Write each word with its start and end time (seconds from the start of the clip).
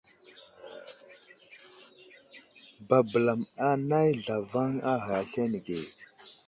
Babəlam 2.87 3.41
anay 3.67 4.09
zlavaŋ 4.25 4.71
a 4.91 4.93
ghay 5.03 5.19
aslane 5.21 5.59
ge. 5.65 5.79